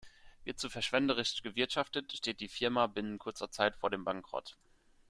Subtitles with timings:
[0.45, 4.57] Wird zu verschwenderisch gewirtschaftet, steht die Firma binnen kurzer Zeit vor dem Bankrott.